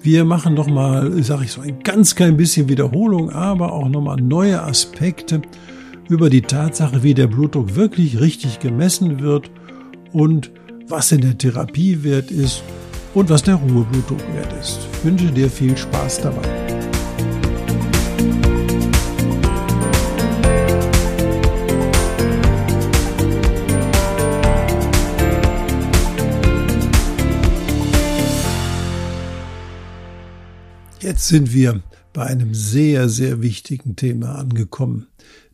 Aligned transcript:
Wir 0.00 0.24
machen 0.24 0.54
noch 0.54 0.68
mal, 0.68 1.22
sage 1.22 1.44
ich 1.44 1.52
so, 1.52 1.60
ein 1.60 1.80
ganz 1.82 2.14
klein 2.14 2.36
bisschen 2.36 2.68
Wiederholung, 2.68 3.30
aber 3.30 3.72
auch 3.72 3.88
noch 3.88 4.00
mal 4.00 4.16
neue 4.16 4.62
Aspekte 4.62 5.42
über 6.08 6.30
die 6.30 6.42
Tatsache, 6.42 7.02
wie 7.02 7.14
der 7.14 7.26
Blutdruck 7.26 7.74
wirklich 7.74 8.20
richtig 8.20 8.60
gemessen 8.60 9.20
wird 9.20 9.50
und 10.12 10.50
was 10.86 11.12
in 11.12 11.20
der 11.20 11.36
Therapie 11.36 12.02
wert 12.04 12.30
ist 12.30 12.62
und 13.14 13.28
was 13.28 13.42
der 13.42 13.56
Ruheblutdruck 13.56 14.22
wert 14.34 14.52
ist. 14.60 14.78
Ich 14.92 15.04
wünsche 15.04 15.26
dir 15.26 15.50
viel 15.50 15.76
Spaß 15.76 16.20
dabei. 16.22 16.67
Jetzt 31.08 31.28
sind 31.28 31.54
wir 31.54 31.80
bei 32.12 32.26
einem 32.26 32.52
sehr, 32.52 33.08
sehr 33.08 33.40
wichtigen 33.40 33.96
Thema 33.96 34.34
angekommen. 34.34 35.06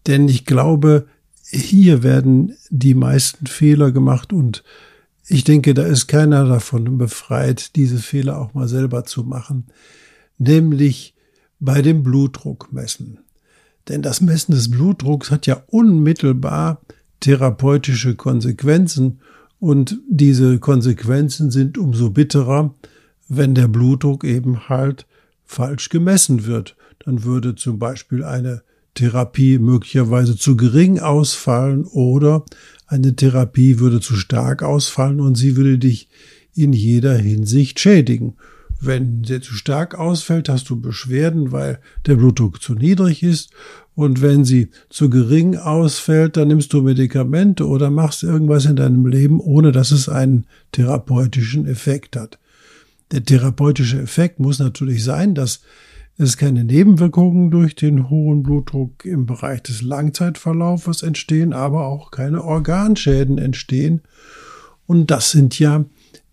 Denn 0.08 0.28
ich 0.28 0.46
glaube, 0.46 1.06
hier 1.44 2.02
werden 2.02 2.56
die 2.70 2.94
meisten 2.94 3.46
Fehler 3.46 3.92
gemacht 3.92 4.32
und 4.32 4.64
ich 5.28 5.44
denke, 5.44 5.72
da 5.72 5.84
ist 5.84 6.08
keiner 6.08 6.44
davon 6.44 6.98
befreit, 6.98 7.76
diese 7.76 7.98
Fehler 7.98 8.40
auch 8.40 8.52
mal 8.54 8.66
selber 8.66 9.04
zu 9.04 9.22
machen. 9.22 9.66
Nämlich 10.38 11.14
bei 11.60 11.82
dem 11.82 12.02
Blutdruck 12.02 12.72
messen. 12.72 13.20
Denn 13.88 14.02
das 14.02 14.20
Messen 14.20 14.56
des 14.56 14.72
Blutdrucks 14.72 15.30
hat 15.30 15.46
ja 15.46 15.62
unmittelbar 15.68 16.80
therapeutische 17.20 18.16
Konsequenzen 18.16 19.20
und 19.60 20.00
diese 20.08 20.58
Konsequenzen 20.58 21.52
sind 21.52 21.78
umso 21.78 22.10
bitterer, 22.10 22.74
wenn 23.28 23.54
der 23.54 23.68
Blutdruck 23.68 24.24
eben 24.24 24.68
halt 24.68 25.06
falsch 25.44 25.88
gemessen 25.88 26.46
wird. 26.46 26.76
Dann 27.04 27.24
würde 27.24 27.54
zum 27.54 27.78
Beispiel 27.78 28.24
eine 28.24 28.62
Therapie 28.94 29.58
möglicherweise 29.58 30.36
zu 30.36 30.56
gering 30.56 31.00
ausfallen 31.00 31.84
oder 31.84 32.44
eine 32.86 33.16
Therapie 33.16 33.78
würde 33.80 34.00
zu 34.00 34.14
stark 34.14 34.62
ausfallen 34.62 35.20
und 35.20 35.34
sie 35.34 35.56
würde 35.56 35.78
dich 35.78 36.08
in 36.54 36.72
jeder 36.72 37.16
Hinsicht 37.16 37.80
schädigen. 37.80 38.34
Wenn 38.80 39.24
sie 39.24 39.40
zu 39.40 39.54
stark 39.54 39.98
ausfällt, 39.98 40.48
hast 40.48 40.68
du 40.68 40.80
Beschwerden, 40.80 41.52
weil 41.52 41.80
der 42.06 42.16
Blutdruck 42.16 42.60
zu 42.60 42.74
niedrig 42.74 43.22
ist. 43.22 43.50
Und 43.94 44.20
wenn 44.20 44.44
sie 44.44 44.68
zu 44.90 45.08
gering 45.08 45.56
ausfällt, 45.56 46.36
dann 46.36 46.48
nimmst 46.48 46.72
du 46.72 46.82
Medikamente 46.82 47.66
oder 47.66 47.90
machst 47.90 48.22
irgendwas 48.22 48.66
in 48.66 48.76
deinem 48.76 49.06
Leben, 49.06 49.40
ohne 49.40 49.72
dass 49.72 49.90
es 49.90 50.08
einen 50.08 50.46
therapeutischen 50.72 51.66
Effekt 51.66 52.16
hat. 52.16 52.38
Der 53.10 53.24
therapeutische 53.24 54.00
Effekt 54.00 54.40
muss 54.40 54.58
natürlich 54.58 55.04
sein, 55.04 55.34
dass 55.34 55.60
es 56.16 56.36
keine 56.36 56.64
Nebenwirkungen 56.64 57.50
durch 57.50 57.74
den 57.74 58.08
hohen 58.08 58.42
Blutdruck 58.42 59.04
im 59.04 59.26
Bereich 59.26 59.62
des 59.62 59.82
Langzeitverlaufes 59.82 61.02
entstehen, 61.02 61.52
aber 61.52 61.86
auch 61.86 62.10
keine 62.10 62.44
Organschäden 62.44 63.38
entstehen. 63.38 64.02
Und 64.86 65.10
das 65.10 65.30
sind 65.32 65.58
ja 65.58 65.84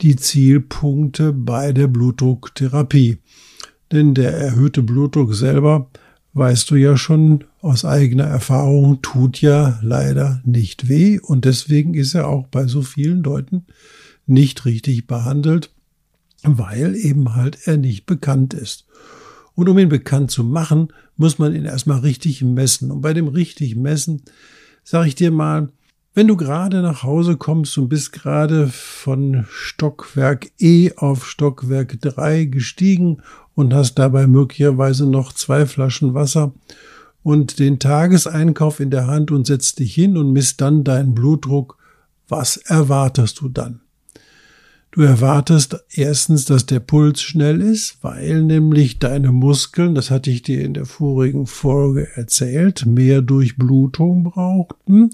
die 0.01 0.15
Zielpunkte 0.15 1.33
bei 1.33 1.73
der 1.73 1.87
Blutdrucktherapie. 1.87 3.17
Denn 3.91 4.13
der 4.13 4.33
erhöhte 4.33 4.83
Blutdruck 4.83 5.33
selber, 5.33 5.89
weißt 6.33 6.69
du 6.69 6.75
ja 6.75 6.95
schon 6.95 7.43
aus 7.61 7.83
eigener 7.83 8.25
Erfahrung, 8.25 9.01
tut 9.01 9.41
ja 9.41 9.79
leider 9.81 10.41
nicht 10.45 10.87
weh 10.87 11.19
und 11.19 11.45
deswegen 11.45 11.93
ist 11.93 12.13
er 12.13 12.27
auch 12.27 12.47
bei 12.47 12.67
so 12.67 12.81
vielen 12.81 13.23
Leuten 13.23 13.65
nicht 14.27 14.65
richtig 14.65 15.07
behandelt 15.07 15.71
weil 16.43 16.95
eben 16.95 17.35
halt 17.35 17.59
er 17.65 17.77
nicht 17.77 18.05
bekannt 18.05 18.53
ist. 18.53 18.85
Und 19.53 19.69
um 19.69 19.77
ihn 19.77 19.89
bekannt 19.89 20.31
zu 20.31 20.43
machen, 20.43 20.93
muss 21.17 21.37
man 21.37 21.53
ihn 21.53 21.65
erstmal 21.65 21.99
richtig 21.99 22.41
messen. 22.41 22.89
Und 22.91 23.01
bei 23.01 23.13
dem 23.13 23.27
richtig 23.27 23.75
messen, 23.75 24.23
sag 24.83 25.05
ich 25.07 25.15
dir 25.15 25.31
mal, 25.31 25.69
wenn 26.13 26.27
du 26.27 26.35
gerade 26.35 26.81
nach 26.81 27.03
Hause 27.03 27.37
kommst 27.37 27.77
und 27.77 27.87
bist 27.87 28.11
gerade 28.11 28.67
von 28.67 29.45
Stockwerk 29.49 30.51
E 30.59 30.91
auf 30.97 31.25
Stockwerk 31.25 32.01
3 32.01 32.45
gestiegen 32.45 33.21
und 33.55 33.73
hast 33.73 33.95
dabei 33.95 34.27
möglicherweise 34.27 35.05
noch 35.05 35.31
zwei 35.31 35.65
Flaschen 35.65 36.13
Wasser 36.13 36.53
und 37.23 37.59
den 37.59 37.79
Tageseinkauf 37.79 38.79
in 38.79 38.89
der 38.89 39.07
Hand 39.07 39.31
und 39.31 39.47
setzt 39.47 39.79
dich 39.79 39.93
hin 39.93 40.17
und 40.17 40.33
misst 40.33 40.59
dann 40.59 40.83
deinen 40.83 41.13
Blutdruck, 41.13 41.77
was 42.27 42.57
erwartest 42.57 43.39
du 43.39 43.49
dann? 43.49 43.81
Du 44.93 45.03
erwartest 45.03 45.85
erstens, 45.93 46.43
dass 46.43 46.65
der 46.65 46.81
Puls 46.81 47.21
schnell 47.21 47.61
ist, 47.61 47.99
weil 48.01 48.43
nämlich 48.43 48.99
deine 48.99 49.31
Muskeln, 49.31 49.95
das 49.95 50.11
hatte 50.11 50.29
ich 50.29 50.41
dir 50.41 50.65
in 50.65 50.73
der 50.73 50.85
vorigen 50.85 51.47
Folge 51.47 52.09
erzählt, 52.15 52.85
mehr 52.85 53.21
Durchblutung 53.21 54.25
brauchten, 54.25 55.11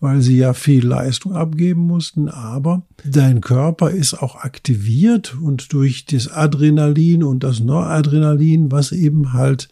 weil 0.00 0.22
sie 0.22 0.38
ja 0.38 0.54
viel 0.54 0.86
Leistung 0.86 1.34
abgeben 1.34 1.82
mussten, 1.82 2.30
aber 2.30 2.86
dein 3.04 3.42
Körper 3.42 3.90
ist 3.90 4.14
auch 4.14 4.36
aktiviert 4.36 5.36
und 5.38 5.74
durch 5.74 6.06
das 6.06 6.28
Adrenalin 6.28 7.22
und 7.22 7.44
das 7.44 7.60
Noradrenalin, 7.60 8.72
was 8.72 8.92
eben 8.92 9.34
halt 9.34 9.68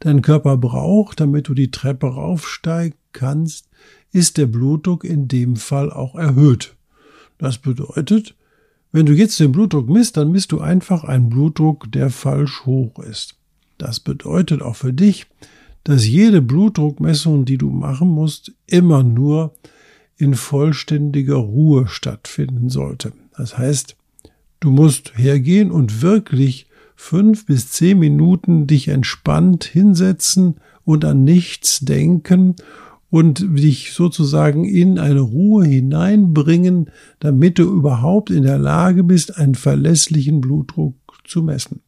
dein 0.00 0.22
Körper 0.22 0.56
braucht, 0.56 1.20
damit 1.20 1.48
du 1.48 1.54
die 1.54 1.70
Treppe 1.70 2.06
raufsteigen 2.06 2.96
kannst, 3.12 3.68
ist 4.12 4.38
der 4.38 4.46
Blutdruck 4.46 5.04
in 5.04 5.28
dem 5.28 5.56
Fall 5.56 5.92
auch 5.92 6.14
erhöht. 6.14 6.74
Das 7.36 7.58
bedeutet, 7.58 8.34
wenn 8.94 9.06
du 9.06 9.12
jetzt 9.12 9.40
den 9.40 9.50
Blutdruck 9.50 9.88
misst, 9.88 10.16
dann 10.16 10.30
misst 10.30 10.52
du 10.52 10.60
einfach 10.60 11.02
einen 11.02 11.28
Blutdruck, 11.28 11.90
der 11.90 12.10
falsch 12.10 12.64
hoch 12.64 13.00
ist. 13.00 13.34
Das 13.76 13.98
bedeutet 13.98 14.62
auch 14.62 14.76
für 14.76 14.92
dich, 14.92 15.26
dass 15.82 16.06
jede 16.06 16.40
Blutdruckmessung, 16.40 17.44
die 17.44 17.58
du 17.58 17.70
machen 17.70 18.06
musst, 18.06 18.52
immer 18.68 19.02
nur 19.02 19.52
in 20.16 20.34
vollständiger 20.34 21.34
Ruhe 21.34 21.88
stattfinden 21.88 22.68
sollte. 22.68 23.12
Das 23.36 23.58
heißt, 23.58 23.96
du 24.60 24.70
musst 24.70 25.18
hergehen 25.18 25.72
und 25.72 26.00
wirklich 26.00 26.68
fünf 26.94 27.46
bis 27.46 27.72
zehn 27.72 27.98
Minuten 27.98 28.68
dich 28.68 28.86
entspannt 28.86 29.64
hinsetzen 29.64 30.58
und 30.84 31.04
an 31.04 31.24
nichts 31.24 31.80
denken 31.80 32.54
und 33.14 33.60
dich 33.60 33.92
sozusagen 33.92 34.64
in 34.64 34.98
eine 34.98 35.20
Ruhe 35.20 35.64
hineinbringen, 35.64 36.90
damit 37.20 37.60
du 37.60 37.62
überhaupt 37.62 38.28
in 38.28 38.42
der 38.42 38.58
Lage 38.58 39.04
bist, 39.04 39.38
einen 39.38 39.54
verlässlichen 39.54 40.40
Blutdruck 40.40 40.96
zu 41.22 41.44
messen. 41.44 41.80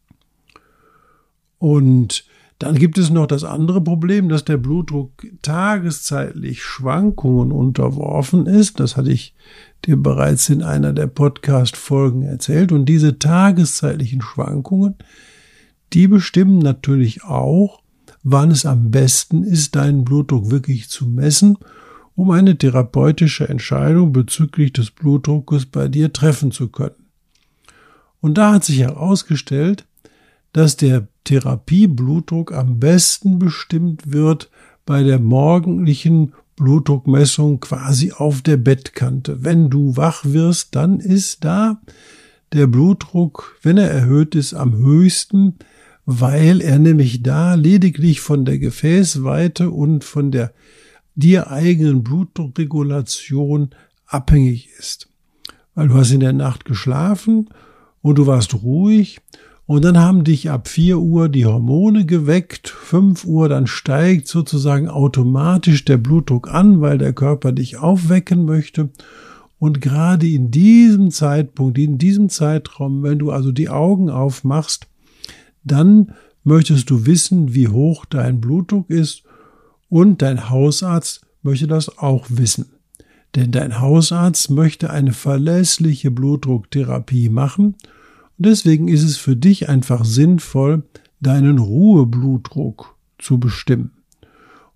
Und 1.58 2.24
dann 2.60 2.76
gibt 2.76 2.96
es 2.96 3.10
noch 3.10 3.26
das 3.26 3.42
andere 3.42 3.80
Problem, 3.80 4.28
dass 4.28 4.44
der 4.44 4.56
Blutdruck 4.56 5.26
tageszeitlich 5.42 6.62
Schwankungen 6.62 7.50
unterworfen 7.50 8.46
ist. 8.46 8.78
Das 8.78 8.96
hatte 8.96 9.10
ich 9.10 9.34
dir 9.84 9.96
bereits 9.96 10.48
in 10.48 10.62
einer 10.62 10.92
der 10.92 11.08
Podcast-Folgen 11.08 12.22
erzählt. 12.22 12.70
Und 12.70 12.84
diese 12.84 13.18
tageszeitlichen 13.18 14.22
Schwankungen, 14.22 14.94
die 15.92 16.06
bestimmen 16.06 16.60
natürlich 16.60 17.24
auch, 17.24 17.80
wann 18.28 18.50
es 18.50 18.66
am 18.66 18.90
besten 18.90 19.44
ist, 19.44 19.76
deinen 19.76 20.04
Blutdruck 20.04 20.50
wirklich 20.50 20.88
zu 20.88 21.06
messen, 21.06 21.58
um 22.16 22.32
eine 22.32 22.58
therapeutische 22.58 23.48
Entscheidung 23.48 24.12
bezüglich 24.12 24.72
des 24.72 24.90
Blutdruckes 24.90 25.66
bei 25.66 25.86
dir 25.86 26.12
treffen 26.12 26.50
zu 26.50 26.68
können. 26.68 27.06
Und 28.20 28.36
da 28.36 28.54
hat 28.54 28.64
sich 28.64 28.80
herausgestellt, 28.80 29.86
dass 30.52 30.76
der 30.76 31.06
Therapieblutdruck 31.22 32.52
am 32.52 32.80
besten 32.80 33.38
bestimmt 33.38 34.10
wird 34.10 34.50
bei 34.86 35.04
der 35.04 35.20
morgendlichen 35.20 36.32
Blutdruckmessung 36.56 37.60
quasi 37.60 38.10
auf 38.10 38.42
der 38.42 38.56
Bettkante. 38.56 39.44
Wenn 39.44 39.70
du 39.70 39.96
wach 39.96 40.24
wirst, 40.24 40.74
dann 40.74 40.98
ist 40.98 41.44
da 41.44 41.80
der 42.52 42.66
Blutdruck, 42.66 43.56
wenn 43.62 43.78
er 43.78 43.90
erhöht 43.90 44.34
ist, 44.34 44.52
am 44.52 44.76
höchsten, 44.76 45.58
weil 46.06 46.60
er 46.62 46.78
nämlich 46.78 47.22
da 47.22 47.54
lediglich 47.54 48.20
von 48.20 48.44
der 48.44 48.58
Gefäßweite 48.58 49.70
und 49.70 50.04
von 50.04 50.30
der 50.30 50.52
dir 51.16 51.50
eigenen 51.50 52.04
Blutdruckregulation 52.04 53.70
abhängig 54.06 54.70
ist. 54.78 55.08
Weil 55.74 55.88
du 55.88 55.94
hast 55.94 56.12
in 56.12 56.20
der 56.20 56.32
Nacht 56.32 56.64
geschlafen 56.64 57.48
und 58.02 58.18
du 58.18 58.26
warst 58.26 58.54
ruhig 58.54 59.20
Und 59.68 59.84
dann 59.84 59.98
haben 59.98 60.22
dich 60.22 60.48
ab 60.48 60.68
4 60.68 60.98
Uhr 60.98 61.28
die 61.28 61.44
Hormone 61.44 62.06
geweckt, 62.06 62.68
5 62.68 63.24
Uhr, 63.24 63.48
dann 63.48 63.66
steigt 63.66 64.28
sozusagen 64.28 64.88
automatisch 64.88 65.84
der 65.84 65.96
Blutdruck 65.96 66.48
an, 66.48 66.80
weil 66.80 66.98
der 66.98 67.12
Körper 67.12 67.50
dich 67.50 67.76
aufwecken 67.76 68.44
möchte. 68.44 68.90
Und 69.58 69.80
gerade 69.80 70.28
in 70.28 70.52
diesem 70.52 71.10
Zeitpunkt, 71.10 71.78
in 71.78 71.98
diesem 71.98 72.28
Zeitraum, 72.28 73.02
wenn 73.02 73.18
du 73.18 73.32
also 73.32 73.50
die 73.50 73.68
Augen 73.68 74.08
aufmachst, 74.08 74.86
dann 75.66 76.12
möchtest 76.44 76.90
du 76.90 77.06
wissen, 77.06 77.54
wie 77.54 77.68
hoch 77.68 78.04
dein 78.04 78.40
Blutdruck 78.40 78.88
ist 78.88 79.24
und 79.88 80.22
dein 80.22 80.48
Hausarzt 80.48 81.26
möchte 81.42 81.66
das 81.66 81.98
auch 81.98 82.26
wissen. 82.30 82.66
Denn 83.34 83.50
dein 83.50 83.80
Hausarzt 83.80 84.50
möchte 84.50 84.90
eine 84.90 85.12
verlässliche 85.12 86.10
Blutdrucktherapie 86.10 87.28
machen 87.28 87.74
und 88.38 88.46
deswegen 88.46 88.88
ist 88.88 89.02
es 89.02 89.16
für 89.16 89.36
dich 89.36 89.68
einfach 89.68 90.04
sinnvoll, 90.04 90.84
deinen 91.20 91.58
Ruheblutdruck 91.58 92.96
zu 93.18 93.38
bestimmen. 93.38 93.92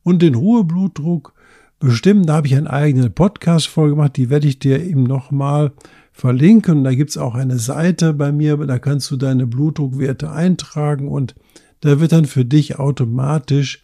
Und 0.02 0.22
den 0.22 0.34
Ruheblutdruck 0.34 1.34
bestimmen, 1.80 2.26
da 2.26 2.34
habe 2.34 2.46
ich 2.46 2.54
eine 2.54 2.70
eigene 2.70 3.10
Podcast-Folge 3.10 3.96
gemacht, 3.96 4.16
die 4.16 4.30
werde 4.30 4.46
ich 4.46 4.58
dir 4.58 4.84
eben 4.84 5.02
nochmal 5.02 5.72
verlinken. 6.12 6.84
Da 6.84 6.94
gibt's 6.94 7.16
auch 7.16 7.34
eine 7.34 7.58
Seite 7.58 8.12
bei 8.12 8.30
mir, 8.30 8.56
da 8.58 8.78
kannst 8.78 9.10
du 9.10 9.16
deine 9.16 9.46
Blutdruckwerte 9.46 10.30
eintragen 10.30 11.08
und 11.08 11.34
da 11.80 11.98
wird 11.98 12.12
dann 12.12 12.26
für 12.26 12.44
dich 12.44 12.78
automatisch 12.78 13.82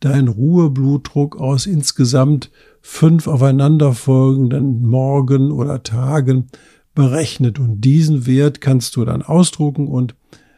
dein 0.00 0.28
Ruheblutdruck 0.28 1.40
aus 1.40 1.66
insgesamt 1.66 2.50
fünf 2.80 3.26
aufeinanderfolgenden 3.26 4.86
Morgen 4.86 5.50
oder 5.52 5.82
Tagen 5.82 6.48
berechnet. 6.94 7.58
Und 7.58 7.80
diesen 7.80 8.26
Wert 8.26 8.60
kannst 8.60 8.96
du 8.96 9.04
dann 9.04 9.22
ausdrucken 9.22 9.88
und 9.88 10.14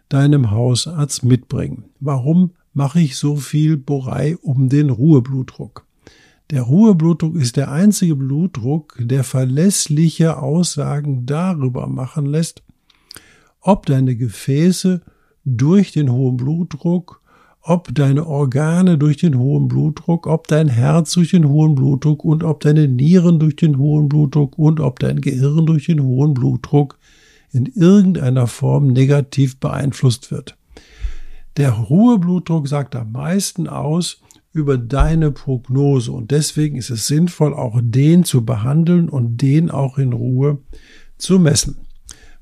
deinem 0.08 0.50
Hausarzt 0.50 1.24
mitbringen. 1.24 1.84
Warum 2.00 2.52
mache 2.72 3.00
ich 3.00 3.16
so 3.16 3.36
viel 3.36 3.76
Borei 3.76 4.36
um 4.40 4.68
den 4.68 4.90
Ruheblutdruck? 4.90 5.86
Der 6.50 6.62
Ruheblutdruck 6.62 7.36
ist 7.36 7.56
der 7.56 7.70
einzige 7.70 8.16
Blutdruck, 8.16 8.96
der 8.98 9.22
verlässliche 9.22 10.38
Aussagen 10.38 11.24
darüber 11.24 11.86
machen 11.86 12.26
lässt, 12.26 12.64
ob 13.60 13.86
deine 13.86 14.16
Gefäße 14.16 15.00
durch 15.44 15.92
den 15.92 16.10
hohen 16.10 16.36
Blutdruck, 16.36 17.20
ob 17.62 17.94
deine 17.94 18.26
Organe 18.26 18.98
durch 18.98 19.18
den 19.18 19.38
hohen 19.38 19.68
Blutdruck, 19.68 20.26
ob 20.26 20.48
dein 20.48 20.66
Herz 20.66 21.12
durch 21.12 21.30
den 21.30 21.48
hohen 21.48 21.76
Blutdruck 21.76 22.24
und 22.24 22.42
ob 22.42 22.60
deine 22.60 22.88
Nieren 22.88 23.38
durch 23.38 23.54
den 23.54 23.78
hohen 23.78 24.08
Blutdruck 24.08 24.58
und 24.58 24.80
ob 24.80 24.98
dein 24.98 25.20
Gehirn 25.20 25.66
durch 25.66 25.86
den 25.86 26.02
hohen 26.02 26.34
Blutdruck 26.34 26.98
in 27.52 27.66
irgendeiner 27.66 28.48
Form 28.48 28.88
negativ 28.88 29.58
beeinflusst 29.58 30.32
wird. 30.32 30.56
Der 31.56 31.88
hohe 31.88 32.18
Blutdruck 32.18 32.66
sagt 32.66 32.96
am 32.96 33.12
meisten 33.12 33.68
aus 33.68 34.20
über 34.52 34.78
deine 34.78 35.30
Prognose 35.30 36.10
und 36.10 36.30
deswegen 36.30 36.76
ist 36.76 36.88
es 36.90 37.06
sinnvoll, 37.06 37.52
auch 37.54 37.78
den 37.82 38.24
zu 38.24 38.44
behandeln 38.44 39.08
und 39.08 39.40
den 39.42 39.70
auch 39.70 39.98
in 39.98 40.12
Ruhe 40.12 40.58
zu 41.18 41.38
messen. 41.38 41.76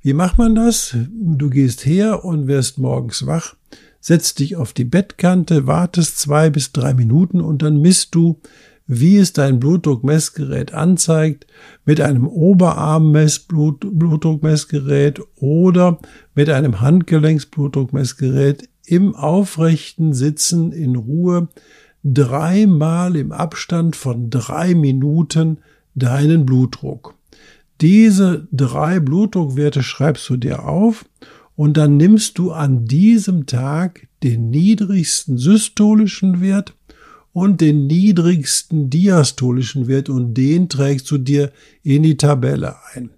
Wie 0.00 0.14
macht 0.14 0.38
man 0.38 0.54
das? 0.54 0.96
Du 1.10 1.50
gehst 1.50 1.84
her 1.84 2.24
und 2.24 2.46
wirst 2.46 2.78
morgens 2.78 3.26
wach, 3.26 3.56
setzt 4.00 4.38
dich 4.38 4.54
auf 4.56 4.72
die 4.72 4.84
Bettkante, 4.84 5.66
wartest 5.66 6.18
zwei 6.18 6.48
bis 6.50 6.70
drei 6.72 6.94
Minuten 6.94 7.40
und 7.40 7.62
dann 7.62 7.80
misst 7.80 8.14
du, 8.14 8.40
wie 8.86 9.16
es 9.18 9.32
dein 9.34 9.60
Blutdruckmessgerät 9.60 10.72
anzeigt, 10.72 11.46
mit 11.84 12.00
einem 12.00 12.26
Oberarm-Blutdruckmessgerät 12.26 15.20
oder 15.36 15.98
mit 16.34 16.48
einem 16.48 16.80
Handgelenksblutdruckmessgerät 16.80 18.66
im 18.86 19.14
aufrechten 19.14 20.14
Sitzen 20.14 20.72
in 20.72 20.96
Ruhe 20.96 21.48
dreimal 22.14 23.16
im 23.16 23.32
Abstand 23.32 23.96
von 23.96 24.30
drei 24.30 24.74
Minuten 24.74 25.58
deinen 25.94 26.46
Blutdruck. 26.46 27.14
Diese 27.80 28.48
drei 28.52 29.00
Blutdruckwerte 29.00 29.82
schreibst 29.82 30.28
du 30.28 30.36
dir 30.36 30.64
auf 30.64 31.04
und 31.54 31.76
dann 31.76 31.96
nimmst 31.96 32.38
du 32.38 32.52
an 32.52 32.84
diesem 32.86 33.46
Tag 33.46 34.08
den 34.22 34.50
niedrigsten 34.50 35.38
systolischen 35.38 36.40
Wert 36.40 36.74
und 37.32 37.60
den 37.60 37.86
niedrigsten 37.86 38.90
diastolischen 38.90 39.86
Wert 39.86 40.08
und 40.08 40.34
den 40.34 40.68
trägst 40.68 41.10
du 41.10 41.18
dir 41.18 41.52
in 41.82 42.02
die 42.02 42.16
Tabelle 42.16 42.76
ein. 42.94 43.10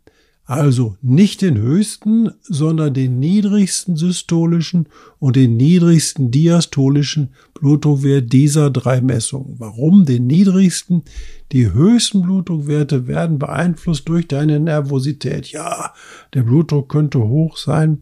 Also 0.51 0.97
nicht 1.01 1.43
den 1.43 1.59
höchsten, 1.59 2.33
sondern 2.43 2.93
den 2.93 3.21
niedrigsten 3.21 3.95
systolischen 3.95 4.89
und 5.21 5.37
den 5.37 5.57
niedrigsten 5.57 6.33
diastolischen 6.33 7.35
Blutdruckwert 7.55 8.33
dieser 8.33 8.69
drei 8.71 9.01
Messungen. 9.01 9.55
Warum 9.61 10.07
den 10.07 10.27
niedrigsten? 10.27 11.05
Die 11.53 11.73
höchsten 11.73 12.23
Blutdruckwerte 12.23 13.07
werden 13.07 13.39
beeinflusst 13.39 14.09
durch 14.09 14.27
deine 14.27 14.59
Nervosität. 14.59 15.53
Ja, 15.53 15.95
der 16.35 16.43
Blutdruck 16.43 16.89
könnte 16.89 17.21
hoch 17.21 17.57
sein. 17.57 18.01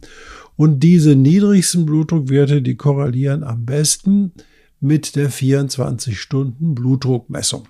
Und 0.56 0.82
diese 0.82 1.16
niedrigsten 1.16 1.84
Blutdruckwerte, 1.84 2.62
die 2.62 2.76
korrelieren 2.76 3.44
am 3.44 3.66
besten 3.66 4.32
mit 4.80 5.16
der 5.16 5.28
24 5.28 6.18
Stunden 6.18 6.74
Blutdruckmessung. 6.74 7.68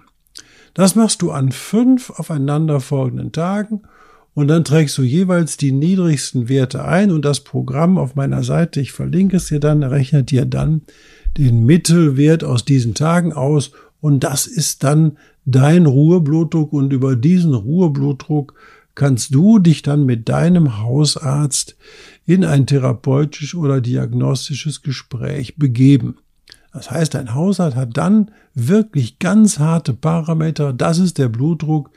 Das 0.75 0.95
machst 0.95 1.21
du 1.23 1.33
an 1.33 1.51
fünf 1.51 2.11
aufeinanderfolgenden 2.11 3.33
Tagen 3.33 3.83
und 4.39 4.47
dann 4.47 4.63
trägst 4.63 4.97
du 4.97 5.03
jeweils 5.03 5.57
die 5.57 5.73
niedrigsten 5.73 6.49
Werte 6.49 6.85
ein 6.85 7.11
und 7.11 7.25
das 7.25 7.41
Programm 7.41 7.99
auf 7.99 8.15
meiner 8.15 8.45
Seite, 8.45 8.81
ich 8.81 8.93
verlinke 8.93 9.39
es 9.39 9.49
dir 9.49 9.59
dann, 9.59 9.83
rechnet 9.83 10.31
dir 10.31 10.47
dann 10.47 10.83
den 11.37 11.67
Mittelwert 11.67 12.45
aus 12.45 12.65
diesen 12.65 12.95
Tagen 12.95 13.33
aus 13.33 13.73
und 14.01 14.23
das 14.23 14.47
ist 14.47 14.85
dann 14.85 15.19
dein 15.45 15.87
Ruheblutdruck 15.87 16.73
und 16.73 16.93
über 16.93 17.17
diesen 17.17 17.53
Ruheblutdruck 17.53 18.55
kannst 18.95 19.35
du 19.35 19.59
dich 19.59 19.83
dann 19.83 20.07
mit 20.07 20.29
deinem 20.29 20.79
Hausarzt 20.79 21.77
in 22.25 22.45
ein 22.45 22.65
therapeutisch 22.65 23.57
oder 23.57 23.81
diagnostisches 23.81 24.83
Gespräch 24.83 25.57
begeben. 25.57 26.19
Das 26.73 26.93
heißt, 26.93 27.15
dein 27.15 27.35
Hausarzt 27.35 27.77
hat 27.77 27.97
dann 27.97 28.31
wirklich 28.55 29.19
ganz 29.19 29.59
harte 29.59 29.95
Parameter. 29.95 30.73
Das 30.73 31.01
ist 31.01 31.19
der 31.19 31.29
Blutdruck, 31.29 31.91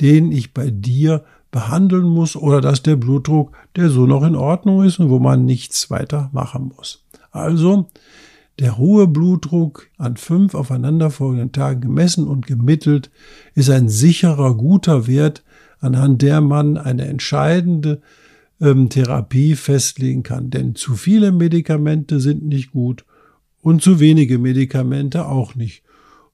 den 0.00 0.30
ich 0.30 0.54
bei 0.54 0.70
dir 0.70 1.24
behandeln 1.50 2.04
muss 2.04 2.36
oder 2.36 2.60
dass 2.60 2.82
der 2.82 2.96
Blutdruck, 2.96 3.56
der 3.76 3.90
so 3.90 4.06
noch 4.06 4.22
in 4.22 4.36
Ordnung 4.36 4.84
ist 4.84 4.98
und 4.98 5.10
wo 5.10 5.18
man 5.18 5.44
nichts 5.44 5.90
weiter 5.90 6.30
machen 6.32 6.72
muss. 6.76 7.04
Also 7.30 7.88
der 8.58 8.76
hohe 8.76 9.06
Blutdruck 9.06 9.88
an 9.96 10.16
fünf 10.16 10.54
aufeinanderfolgenden 10.54 11.52
Tagen 11.52 11.80
gemessen 11.80 12.26
und 12.26 12.46
gemittelt 12.46 13.10
ist 13.54 13.70
ein 13.70 13.88
sicherer, 13.88 14.54
guter 14.54 15.06
Wert, 15.06 15.42
anhand 15.80 16.22
der 16.22 16.40
man 16.40 16.76
eine 16.76 17.06
entscheidende 17.06 18.02
ähm, 18.60 18.90
Therapie 18.90 19.54
festlegen 19.56 20.22
kann. 20.22 20.50
Denn 20.50 20.74
zu 20.74 20.94
viele 20.94 21.32
Medikamente 21.32 22.20
sind 22.20 22.44
nicht 22.44 22.72
gut 22.72 23.04
und 23.62 23.82
zu 23.82 23.98
wenige 23.98 24.38
Medikamente 24.38 25.26
auch 25.26 25.54
nicht. 25.54 25.82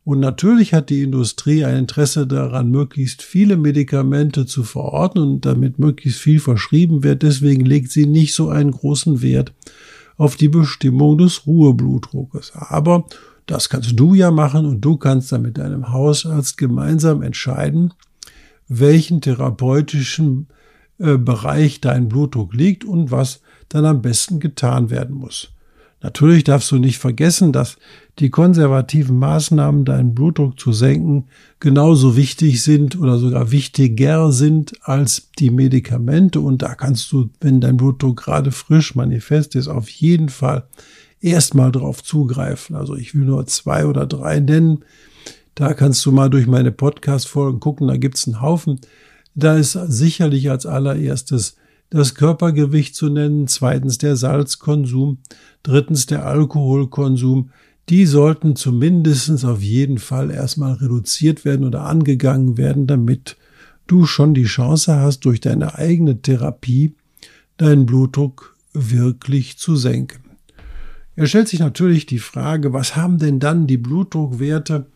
Und 0.06 0.20
natürlich 0.20 0.72
hat 0.72 0.88
die 0.90 1.02
Industrie 1.02 1.64
ein 1.64 1.78
Interesse 1.78 2.28
daran, 2.28 2.70
möglichst 2.70 3.22
viele 3.22 3.56
Medikamente 3.56 4.46
zu 4.46 4.62
verordnen 4.62 5.40
damit 5.40 5.80
möglichst 5.80 6.20
viel 6.20 6.38
verschrieben 6.38 7.02
wird. 7.02 7.24
Deswegen 7.24 7.64
legt 7.64 7.90
sie 7.90 8.06
nicht 8.06 8.32
so 8.32 8.48
einen 8.48 8.70
großen 8.70 9.20
Wert 9.20 9.52
auf 10.16 10.36
die 10.36 10.48
Bestimmung 10.48 11.18
des 11.18 11.44
Ruheblutdruckes. 11.48 12.52
Aber 12.54 13.06
das 13.46 13.68
kannst 13.68 13.98
du 13.98 14.14
ja 14.14 14.30
machen 14.30 14.64
und 14.64 14.80
du 14.80 14.96
kannst 14.96 15.32
dann 15.32 15.42
mit 15.42 15.58
deinem 15.58 15.88
Hausarzt 15.92 16.56
gemeinsam 16.56 17.20
entscheiden, 17.22 17.92
welchen 18.68 19.20
therapeutischen 19.20 20.46
äh, 21.00 21.16
Bereich 21.18 21.80
dein 21.80 22.08
Blutdruck 22.08 22.54
liegt 22.54 22.84
und 22.84 23.10
was 23.10 23.40
dann 23.68 23.84
am 23.84 24.02
besten 24.02 24.38
getan 24.38 24.88
werden 24.88 25.16
muss. 25.16 25.50
Natürlich 26.02 26.44
darfst 26.44 26.70
du 26.70 26.76
nicht 26.76 26.98
vergessen, 26.98 27.52
dass 27.52 27.78
die 28.18 28.30
konservativen 28.30 29.18
Maßnahmen, 29.18 29.84
deinen 29.84 30.14
Blutdruck 30.14 30.60
zu 30.60 30.72
senken, 30.72 31.24
genauso 31.58 32.16
wichtig 32.16 32.62
sind 32.62 32.98
oder 32.98 33.18
sogar 33.18 33.50
wichtiger 33.50 34.30
sind 34.30 34.74
als 34.82 35.30
die 35.38 35.50
Medikamente. 35.50 36.40
Und 36.40 36.62
da 36.62 36.74
kannst 36.74 37.10
du, 37.12 37.30
wenn 37.40 37.60
dein 37.60 37.76
Blutdruck 37.78 38.18
gerade 38.18 38.52
frisch 38.52 38.94
manifest 38.94 39.56
ist, 39.56 39.68
auf 39.68 39.88
jeden 39.88 40.28
Fall 40.28 40.68
erstmal 41.20 41.72
drauf 41.72 42.02
zugreifen. 42.02 42.76
Also 42.76 42.94
ich 42.94 43.14
will 43.14 43.24
nur 43.24 43.46
zwei 43.46 43.86
oder 43.86 44.06
drei 44.06 44.40
nennen. 44.40 44.84
Da 45.54 45.72
kannst 45.72 46.04
du 46.04 46.12
mal 46.12 46.28
durch 46.28 46.46
meine 46.46 46.72
Podcast-Folgen 46.72 47.60
gucken, 47.60 47.88
da 47.88 47.96
gibt's 47.96 48.26
einen 48.26 48.42
Haufen. 48.42 48.80
Da 49.34 49.56
ist 49.56 49.72
sicherlich 49.72 50.50
als 50.50 50.66
allererstes 50.66 51.56
das 51.90 52.14
Körpergewicht 52.14 52.94
zu 52.94 53.08
nennen, 53.08 53.46
zweitens 53.46 53.98
der 53.98 54.16
Salzkonsum, 54.16 55.18
drittens 55.62 56.06
der 56.06 56.26
Alkoholkonsum, 56.26 57.50
die 57.88 58.06
sollten 58.06 58.56
zumindestens 58.56 59.44
auf 59.44 59.62
jeden 59.62 59.98
Fall 59.98 60.30
erstmal 60.30 60.74
reduziert 60.74 61.44
werden 61.44 61.64
oder 61.64 61.82
angegangen 61.82 62.56
werden, 62.56 62.86
damit 62.86 63.36
du 63.86 64.06
schon 64.06 64.34
die 64.34 64.44
Chance 64.44 64.96
hast, 64.96 65.20
durch 65.20 65.40
deine 65.40 65.76
eigene 65.76 66.20
Therapie 66.20 66.94
deinen 67.56 67.86
Blutdruck 67.86 68.56
wirklich 68.72 69.58
zu 69.58 69.76
senken. 69.76 70.22
Er 71.14 71.26
stellt 71.26 71.48
sich 71.48 71.60
natürlich 71.60 72.04
die 72.06 72.18
Frage, 72.18 72.72
was 72.72 72.96
haben 72.96 73.18
denn 73.18 73.38
dann 73.38 73.66
die 73.66 73.78
Blutdruckwerte, 73.78 74.86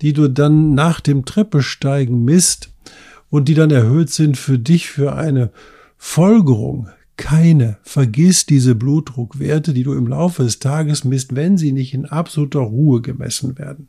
die 0.00 0.12
du 0.12 0.28
dann 0.28 0.74
nach 0.74 1.00
dem 1.00 1.24
Treppesteigen 1.24 2.24
misst 2.24 2.70
und 3.28 3.48
die 3.48 3.54
dann 3.54 3.70
erhöht 3.70 4.10
sind 4.10 4.36
für 4.36 4.58
dich 4.58 4.88
für 4.88 5.14
eine 5.14 5.52
Folgerung? 6.02 6.88
Keine. 7.16 7.76
Vergiss 7.82 8.46
diese 8.46 8.74
Blutdruckwerte, 8.74 9.74
die 9.74 9.82
du 9.82 9.92
im 9.92 10.08
Laufe 10.08 10.42
des 10.42 10.58
Tages 10.58 11.04
misst, 11.04 11.36
wenn 11.36 11.58
sie 11.58 11.72
nicht 11.72 11.92
in 11.92 12.06
absoluter 12.06 12.60
Ruhe 12.60 13.02
gemessen 13.02 13.58
werden. 13.58 13.88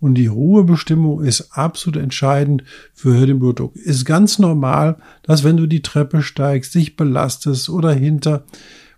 Und 0.00 0.14
die 0.14 0.28
Ruhebestimmung 0.28 1.22
ist 1.24 1.50
absolut 1.50 2.00
entscheidend 2.00 2.62
für 2.94 3.26
den 3.26 3.40
Blutdruck. 3.40 3.74
Ist 3.74 4.06
ganz 4.06 4.38
normal, 4.38 4.98
dass 5.24 5.42
wenn 5.42 5.56
du 5.56 5.66
die 5.66 5.82
Treppe 5.82 6.22
steigst, 6.22 6.76
dich 6.76 6.96
belastest 6.96 7.68
oder 7.68 7.92
hinter 7.92 8.44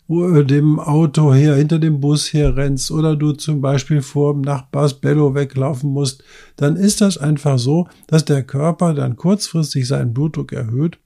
dem 0.08 0.78
Auto 0.78 1.32
her, 1.32 1.56
hinter 1.56 1.78
dem 1.78 2.00
Bus 2.00 2.32
her 2.34 2.56
rennst 2.56 2.90
oder 2.90 3.16
du 3.16 3.32
zum 3.32 3.62
Beispiel 3.62 4.02
vor 4.02 4.34
dem 4.34 4.42
Nachbars 4.42 5.00
Bello 5.00 5.34
weglaufen 5.34 5.90
musst, 5.90 6.22
dann 6.56 6.76
ist 6.76 7.00
das 7.00 7.16
einfach 7.16 7.58
so, 7.58 7.88
dass 8.06 8.26
der 8.26 8.42
Körper 8.42 8.92
dann 8.92 9.16
kurzfristig 9.16 9.88
seinen 9.88 10.12
Blutdruck 10.12 10.52
erhöht 10.52 10.98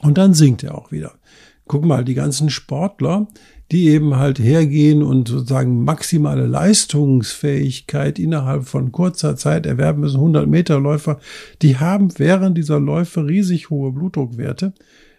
und 0.00 0.18
dann 0.18 0.34
sinkt 0.34 0.62
er 0.62 0.76
auch 0.76 0.92
wieder. 0.92 1.12
Guck 1.66 1.84
mal, 1.84 2.04
die 2.04 2.14
ganzen 2.14 2.50
Sportler, 2.50 3.28
die 3.70 3.88
eben 3.88 4.16
halt 4.16 4.38
hergehen 4.38 5.02
und 5.02 5.28
sozusagen 5.28 5.84
maximale 5.84 6.46
Leistungsfähigkeit 6.46 8.18
innerhalb 8.18 8.64
von 8.64 8.92
kurzer 8.92 9.36
Zeit 9.36 9.64
erwerben 9.64 10.00
müssen, 10.00 10.16
100 10.16 10.46
Meter 10.46 10.78
Läufer, 10.78 11.18
die 11.62 11.78
haben 11.78 12.10
während 12.18 12.58
dieser 12.58 12.78
Läufe 12.80 13.26
riesig 13.26 13.70
hohe 13.70 13.92
Blutdruckwerte, 13.92 14.74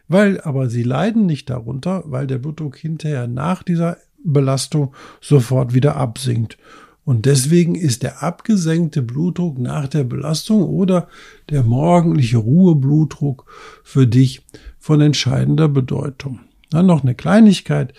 weil 0.08 0.40
aber 0.42 0.70
sie 0.70 0.84
leiden 0.84 1.26
nicht 1.26 1.50
darunter, 1.50 2.04
weil 2.06 2.28
der 2.28 2.38
Blutdruck 2.38 2.78
hinterher 2.78 3.28
nach 3.28 3.64
dieser 3.64 3.98
Belastung 4.24 4.94
sofort 5.22 5.74
wieder 5.74 5.96
absinkt. 5.96 6.58
Und 7.06 7.26
deswegen 7.26 7.76
ist 7.76 8.04
der 8.04 8.24
abgesenkte 8.24 9.02
Blutdruck 9.02 9.60
nach 9.60 9.88
der 9.88 10.06
Belastung 10.06 10.64
oder 10.64 11.08
der 11.50 11.64
morgendliche 11.64 12.38
Ruheblutdruck 12.38 13.46
für 13.84 14.08
dich 14.08 14.46
von 14.80 15.02
entscheidender 15.02 15.68
Bedeutung. 15.68 16.40
Dann 16.70 16.86
noch 16.86 17.04
eine 17.04 17.14
Kleinigkeit 17.14 17.94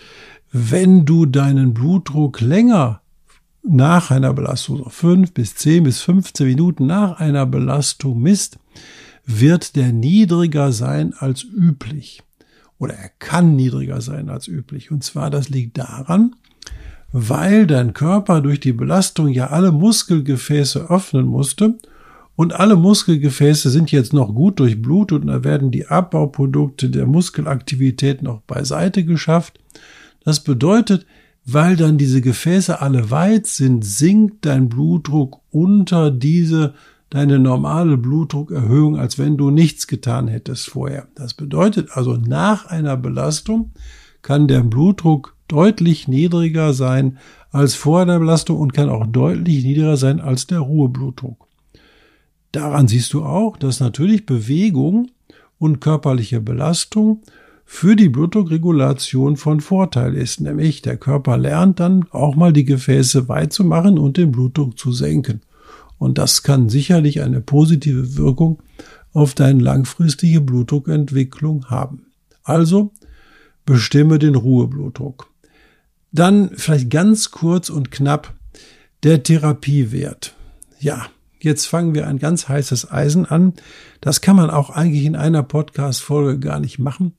wenn 0.57 1.03
du 1.03 1.25
deinen 1.25 1.73
Blutdruck 1.73 2.39
länger 2.39 3.01
nach 3.61 4.09
einer 4.09 4.33
Belastung, 4.33 4.77
so 4.77 4.89
fünf 4.89 5.33
bis 5.33 5.53
zehn 5.55 5.83
bis 5.83 5.99
15 5.99 6.47
Minuten 6.47 6.85
nach 6.85 7.19
einer 7.19 7.45
Belastung 7.45 8.21
misst, 8.21 8.57
wird 9.25 9.75
der 9.75 9.91
niedriger 9.91 10.71
sein 10.71 11.13
als 11.13 11.43
üblich. 11.43 12.23
Oder 12.77 12.93
er 12.93 13.09
kann 13.19 13.57
niedriger 13.57 13.99
sein 13.99 14.29
als 14.29 14.47
üblich. 14.47 14.91
Und 14.91 15.03
zwar, 15.03 15.29
das 15.29 15.49
liegt 15.49 15.77
daran, 15.77 16.37
weil 17.17 17.65
dein 17.65 17.93
Körper 17.93 18.41
durch 18.41 18.59
die 18.59 18.73
Belastung 18.73 19.29
ja 19.29 19.47
alle 19.47 19.71
Muskelgefäße 19.71 20.89
öffnen 20.89 21.25
musste 21.25 21.75
und 22.35 22.51
alle 22.51 22.75
Muskelgefäße 22.75 23.69
sind 23.69 23.89
jetzt 23.89 24.11
noch 24.11 24.35
gut 24.35 24.59
durchblutet 24.59 25.21
und 25.21 25.27
da 25.27 25.45
werden 25.45 25.71
die 25.71 25.87
Abbauprodukte 25.87 26.89
der 26.89 27.05
Muskelaktivität 27.05 28.21
noch 28.21 28.41
beiseite 28.41 29.05
geschafft. 29.05 29.61
Das 30.25 30.41
bedeutet, 30.41 31.05
weil 31.45 31.77
dann 31.77 31.97
diese 31.97 32.19
Gefäße 32.19 32.81
alle 32.81 33.11
weit 33.11 33.47
sind, 33.47 33.85
sinkt 33.85 34.45
dein 34.45 34.67
Blutdruck 34.67 35.39
unter 35.51 36.11
diese 36.11 36.73
deine 37.09 37.39
normale 37.39 37.95
Blutdruckerhöhung, 37.95 38.99
als 38.99 39.17
wenn 39.17 39.37
du 39.37 39.51
nichts 39.51 39.87
getan 39.87 40.27
hättest 40.27 40.67
vorher. 40.69 41.07
Das 41.15 41.33
bedeutet 41.33 41.91
also, 41.93 42.17
nach 42.17 42.65
einer 42.65 42.97
Belastung 42.97 43.71
kann 44.21 44.49
der 44.49 44.63
Blutdruck 44.63 45.34
deutlich 45.47 46.07
niedriger 46.07 46.73
sein 46.73 47.17
als 47.51 47.75
vor 47.75 48.05
der 48.05 48.19
Belastung 48.19 48.59
und 48.59 48.73
kann 48.73 48.89
auch 48.89 49.05
deutlich 49.05 49.63
niedriger 49.63 49.97
sein 49.97 50.19
als 50.19 50.47
der 50.47 50.59
Ruheblutdruck. 50.59 51.47
Daran 52.51 52.87
siehst 52.87 53.13
du 53.13 53.23
auch, 53.23 53.57
dass 53.57 53.79
natürlich 53.79 54.25
Bewegung 54.25 55.11
und 55.57 55.81
körperliche 55.81 56.41
Belastung 56.41 57.21
für 57.65 57.95
die 57.95 58.09
Blutdruckregulation 58.09 59.37
von 59.37 59.59
Vorteil 59.59 60.13
ist, 60.13 60.39
nämlich 60.39 60.81
der 60.83 60.97
Körper 60.97 61.37
lernt 61.37 61.79
dann 61.79 62.05
auch 62.11 62.35
mal 62.35 62.53
die 62.53 62.63
Gefäße 62.63 63.27
weit 63.27 63.51
zu 63.53 63.63
machen 63.63 63.97
und 63.97 64.17
den 64.17 64.31
Blutdruck 64.31 64.77
zu 64.77 64.91
senken. 64.91 65.41
Und 65.97 66.17
das 66.17 66.43
kann 66.43 66.69
sicherlich 66.69 67.21
eine 67.21 67.41
positive 67.41 68.17
Wirkung 68.17 68.61
auf 69.13 69.33
deine 69.33 69.63
langfristige 69.63 70.41
Blutdruckentwicklung 70.41 71.65
haben. 71.65 72.05
Also 72.43 72.91
bestimme 73.65 74.19
den 74.19 74.35
Ruheblutdruck. 74.35 75.27
Dann 76.15 76.51
vielleicht 76.55 76.89
ganz 76.89 77.29
kurz 77.31 77.69
und 77.69 77.91
knapp 77.91 78.33
der 79.03 79.21
Therapiewert. 79.21 80.33
Ja, 80.79 81.07
jetzt 81.41 81.65
fangen 81.65 81.93
wir 81.93 82.07
ein 82.07 82.19
ganz 82.19 82.47
heißes 82.47 82.89
Eisen 82.89 83.25
an. 83.25 83.51
Das 83.99 84.21
kann 84.21 84.37
man 84.37 84.49
auch 84.49 84.69
eigentlich 84.69 85.03
in 85.03 85.17
einer 85.17 85.43
Podcast-Folge 85.43 86.39
gar 86.39 86.61
nicht 86.61 86.79
machen. 86.79 87.17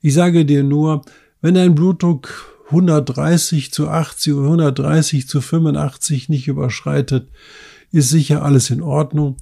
Ich 0.00 0.14
sage 0.14 0.44
dir 0.44 0.62
nur, 0.62 1.02
wenn 1.40 1.54
dein 1.54 1.74
Blutdruck 1.74 2.56
130 2.66 3.72
zu 3.72 3.88
80 3.88 4.34
oder 4.34 4.44
130 4.44 5.26
zu 5.26 5.40
85 5.40 6.28
nicht 6.28 6.46
überschreitet, 6.46 7.28
ist 7.90 8.10
sicher 8.10 8.44
alles 8.44 8.70
in 8.70 8.80
Ordnung. 8.80 9.38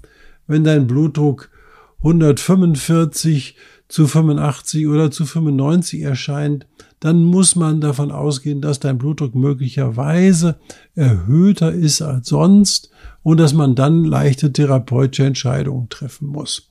Wenn 0.46 0.64
dein 0.64 0.86
Blutdruck 0.86 1.50
145 1.98 3.54
zu 3.88 4.06
85 4.06 4.86
oder 4.86 5.10
zu 5.10 5.26
95 5.26 6.02
erscheint, 6.02 6.66
dann 7.00 7.22
muss 7.22 7.54
man 7.54 7.80
davon 7.80 8.10
ausgehen, 8.10 8.60
dass 8.60 8.80
dein 8.80 8.98
Blutdruck 8.98 9.34
möglicherweise 9.34 10.56
erhöhter 10.94 11.72
ist 11.72 12.00
als 12.00 12.28
sonst 12.28 12.90
und 13.22 13.38
dass 13.38 13.52
man 13.52 13.74
dann 13.74 14.04
leichte 14.04 14.52
therapeutische 14.52 15.26
Entscheidungen 15.26 15.88
treffen 15.90 16.28
muss. 16.28 16.70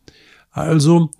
Also 0.51 1.11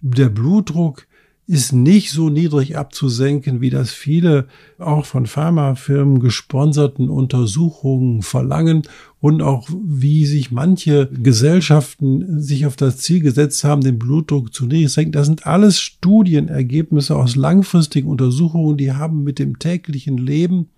der 0.00 0.30
Blutdruck 0.30 1.06
ist 1.46 1.72
nicht 1.72 2.12
so 2.12 2.30
niedrig 2.30 2.78
abzusenken, 2.78 3.60
wie 3.60 3.70
das 3.70 3.90
viele 3.90 4.46
auch 4.78 5.04
von 5.04 5.26
Pharmafirmen 5.26 6.20
gesponserten 6.20 7.10
Untersuchungen 7.10 8.22
verlangen 8.22 8.82
und 9.22 9.40
auch 9.40 9.68
wie 9.84 10.26
sich 10.26 10.50
manche 10.50 11.08
Gesellschaften 11.12 12.42
sich 12.42 12.66
auf 12.66 12.74
das 12.74 12.98
Ziel 12.98 13.20
gesetzt 13.20 13.62
haben, 13.62 13.80
den 13.80 13.96
Blutdruck 13.96 14.52
zu 14.52 14.68
senken. 14.68 15.12
Das 15.12 15.28
sind 15.28 15.46
alles 15.46 15.80
Studienergebnisse 15.80 17.14
aus 17.14 17.36
langfristigen 17.36 18.08
Untersuchungen, 18.08 18.76
die 18.76 18.90
haben 18.90 19.22
mit 19.22 19.38
dem 19.38 19.60
täglichen 19.60 20.18
Leben 20.18 20.70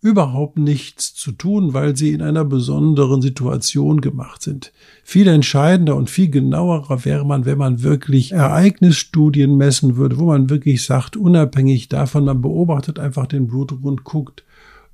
überhaupt 0.00 0.58
nichts 0.58 1.14
zu 1.14 1.30
tun, 1.30 1.72
weil 1.72 1.96
sie 1.96 2.12
in 2.12 2.20
einer 2.20 2.44
besonderen 2.44 3.22
Situation 3.22 4.00
gemacht 4.00 4.42
sind. 4.42 4.72
Viel 5.04 5.28
entscheidender 5.28 5.94
und 5.94 6.10
viel 6.10 6.30
genauerer 6.30 7.04
wäre 7.04 7.24
man, 7.24 7.44
wenn 7.44 7.58
man 7.58 7.84
wirklich 7.84 8.32
Ereignisstudien 8.32 9.56
messen 9.56 9.96
würde, 9.96 10.18
wo 10.18 10.26
man 10.26 10.50
wirklich 10.50 10.84
sagt, 10.84 11.16
unabhängig 11.16 11.88
davon, 11.88 12.24
man 12.24 12.42
beobachtet 12.42 12.98
einfach 12.98 13.28
den 13.28 13.46
Blutdruck 13.46 13.84
und 13.84 14.02
guckt, 14.02 14.42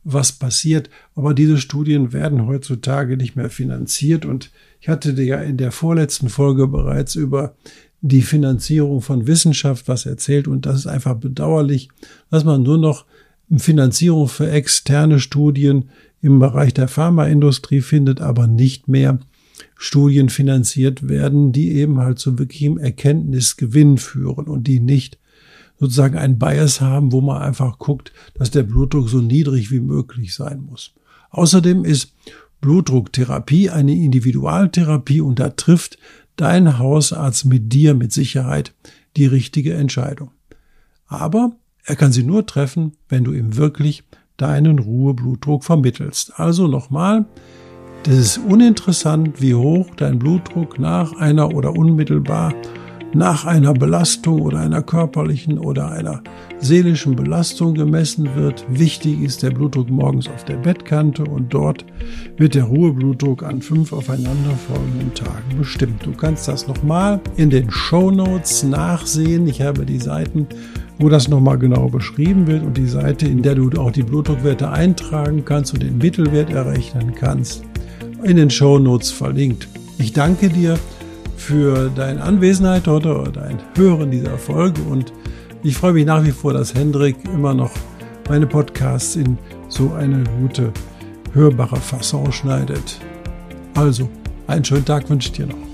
was 0.04 0.32
passiert. 0.32 0.90
Aber 1.14 1.34
diese 1.34 1.58
Studien 1.58 2.12
werden 2.12 2.46
heutzutage 2.46 3.16
nicht 3.16 3.36
mehr 3.36 3.50
finanziert 3.50 4.24
und 4.24 4.50
ich 4.80 4.88
hatte 4.88 5.10
ja 5.22 5.40
in 5.40 5.56
der 5.56 5.72
vorletzten 5.72 6.28
Folge 6.28 6.68
bereits 6.68 7.14
über 7.14 7.56
die 8.02 8.22
Finanzierung 8.22 9.00
von 9.00 9.26
Wissenschaft 9.26 9.88
was 9.88 10.04
erzählt 10.04 10.46
und 10.46 10.66
das 10.66 10.76
ist 10.76 10.86
einfach 10.86 11.14
bedauerlich, 11.14 11.88
dass 12.30 12.44
man 12.44 12.62
nur 12.62 12.78
noch 12.78 13.06
Finanzierung 13.56 14.28
für 14.28 14.50
externe 14.50 15.20
Studien 15.20 15.90
im 16.20 16.38
Bereich 16.38 16.74
der 16.74 16.88
Pharmaindustrie 16.88 17.80
findet, 17.80 18.20
aber 18.20 18.46
nicht 18.46 18.88
mehr 18.88 19.18
Studien 19.76 20.28
finanziert 20.28 21.08
werden, 21.08 21.52
die 21.52 21.72
eben 21.72 21.98
halt 21.98 22.18
zu 22.18 22.38
wirklichem 22.38 22.78
Erkenntnisgewinn 22.78 23.98
führen 23.98 24.46
und 24.46 24.66
die 24.66 24.80
nicht 24.80 25.18
sozusagen 25.84 26.16
ein 26.16 26.38
Bias 26.38 26.80
haben, 26.80 27.12
wo 27.12 27.20
man 27.20 27.42
einfach 27.42 27.78
guckt, 27.78 28.12
dass 28.34 28.50
der 28.50 28.62
Blutdruck 28.62 29.08
so 29.08 29.20
niedrig 29.20 29.70
wie 29.70 29.80
möglich 29.80 30.34
sein 30.34 30.64
muss. 30.68 30.94
Außerdem 31.30 31.84
ist 31.84 32.14
Blutdrucktherapie 32.60 33.68
eine 33.68 33.94
Individualtherapie 33.94 35.20
und 35.20 35.38
da 35.38 35.50
trifft 35.50 35.98
dein 36.36 36.78
Hausarzt 36.78 37.44
mit 37.44 37.72
dir 37.72 37.94
mit 37.94 38.12
Sicherheit 38.12 38.72
die 39.16 39.26
richtige 39.26 39.74
Entscheidung. 39.74 40.30
Aber 41.06 41.52
er 41.84 41.96
kann 41.96 42.12
sie 42.12 42.22
nur 42.22 42.46
treffen, 42.46 42.92
wenn 43.08 43.24
du 43.24 43.32
ihm 43.32 43.56
wirklich 43.56 44.04
deinen 44.38 44.78
Ruheblutdruck 44.78 45.64
vermittelst. 45.64 46.40
Also 46.40 46.66
nochmal, 46.66 47.26
das 48.04 48.14
ist 48.14 48.38
uninteressant, 48.38 49.40
wie 49.42 49.54
hoch 49.54 49.90
dein 49.96 50.18
Blutdruck 50.18 50.78
nach 50.78 51.12
einer 51.12 51.54
oder 51.54 51.72
unmittelbar 51.72 52.54
nach 53.14 53.44
einer 53.44 53.72
Belastung 53.72 54.42
oder 54.42 54.60
einer 54.60 54.82
körperlichen 54.82 55.58
oder 55.58 55.90
einer 55.90 56.22
seelischen 56.60 57.16
Belastung 57.16 57.74
gemessen 57.74 58.28
wird. 58.34 58.64
Wichtig 58.68 59.22
ist 59.22 59.42
der 59.42 59.50
Blutdruck 59.50 59.90
morgens 59.90 60.28
auf 60.28 60.44
der 60.44 60.56
Bettkante 60.56 61.24
und 61.24 61.52
dort 61.52 61.84
wird 62.36 62.54
der 62.54 62.64
Ruheblutdruck 62.64 63.42
an 63.42 63.62
fünf 63.62 63.92
aufeinanderfolgenden 63.92 65.14
Tagen 65.14 65.58
bestimmt. 65.58 66.04
Du 66.04 66.12
kannst 66.12 66.48
das 66.48 66.66
nochmal 66.66 67.20
in 67.36 67.50
den 67.50 67.70
Show 67.70 68.10
Notes 68.10 68.62
nachsehen. 68.62 69.46
Ich 69.46 69.62
habe 69.62 69.86
die 69.86 70.00
Seiten 70.00 70.48
wo 70.98 71.08
das 71.08 71.28
nochmal 71.28 71.58
genau 71.58 71.88
beschrieben 71.88 72.46
wird 72.46 72.62
und 72.62 72.76
die 72.76 72.86
Seite, 72.86 73.26
in 73.26 73.42
der 73.42 73.56
du 73.56 73.70
auch 73.80 73.90
die 73.90 74.02
Blutdruckwerte 74.02 74.70
eintragen 74.70 75.44
kannst 75.44 75.74
und 75.74 75.82
den 75.82 75.98
Mittelwert 75.98 76.50
errechnen 76.50 77.14
kannst, 77.14 77.64
in 78.22 78.36
den 78.36 78.50
Show 78.50 78.78
Notes 78.78 79.10
verlinkt. 79.10 79.68
Ich 79.98 80.12
danke 80.12 80.48
dir 80.48 80.78
für 81.36 81.90
deine 81.90 82.22
Anwesenheit 82.22 82.86
heute 82.86 83.16
oder 83.16 83.32
dein 83.32 83.58
Hören 83.76 84.10
dieser 84.10 84.38
Folge 84.38 84.82
und 84.82 85.12
ich 85.62 85.76
freue 85.76 85.94
mich 85.94 86.04
nach 86.04 86.24
wie 86.24 86.30
vor, 86.30 86.52
dass 86.52 86.74
Hendrik 86.74 87.16
immer 87.24 87.54
noch 87.54 87.72
meine 88.28 88.46
Podcasts 88.46 89.16
in 89.16 89.38
so 89.68 89.92
eine 89.92 90.22
gute, 90.40 90.72
hörbare 91.32 91.76
Fasson 91.76 92.30
schneidet. 92.32 93.00
Also, 93.74 94.08
einen 94.46 94.64
schönen 94.64 94.84
Tag 94.84 95.08
wünsche 95.08 95.28
ich 95.28 95.32
dir 95.32 95.46
noch. 95.46 95.73